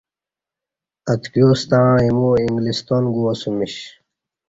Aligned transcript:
ا 1.11 1.13
تکیوستݩع 1.21 1.89
ایمو 2.03 2.29
انگلستان 2.43 3.03
گوا 3.15 3.31
سمیش۔ 3.41 3.75